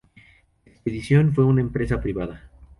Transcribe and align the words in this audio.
La 0.65 0.71
expedición 0.71 1.31
fue 1.31 1.45
una 1.45 1.61
empresa 1.61 2.01
privada. 2.01 2.49